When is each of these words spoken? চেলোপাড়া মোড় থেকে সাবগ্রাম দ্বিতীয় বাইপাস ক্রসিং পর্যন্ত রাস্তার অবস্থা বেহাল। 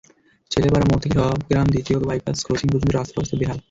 চেলোপাড়া 0.51 0.85
মোড় 0.85 1.01
থেকে 1.03 1.17
সাবগ্রাম 1.19 1.67
দ্বিতীয় 1.73 1.97
বাইপাস 2.01 2.37
ক্রসিং 2.45 2.67
পর্যন্ত 2.69 2.91
রাস্তার 2.93 3.17
অবস্থা 3.17 3.35
বেহাল। 3.39 3.57